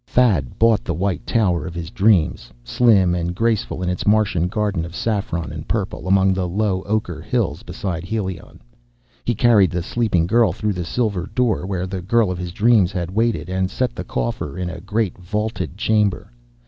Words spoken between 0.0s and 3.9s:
Thad bought the white tower of his dreams, slim and graceful in